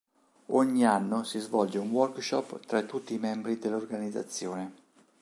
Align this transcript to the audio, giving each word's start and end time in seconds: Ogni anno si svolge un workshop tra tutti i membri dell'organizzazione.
Ogni 0.47 0.83
anno 0.83 1.23
si 1.23 1.37
svolge 1.37 1.77
un 1.77 1.91
workshop 1.91 2.65
tra 2.65 2.81
tutti 2.81 3.13
i 3.13 3.19
membri 3.19 3.59
dell'organizzazione. 3.59 4.71